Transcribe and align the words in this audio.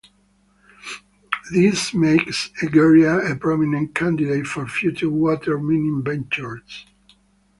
This 1.53 1.93
makes 1.93 2.49
Egeria 2.63 3.31
a 3.31 3.35
prominent 3.35 3.93
candidate 3.93 4.47
for 4.47 4.65
future 4.67 5.11
water-mining 5.11 6.01
ventures. 6.03 6.87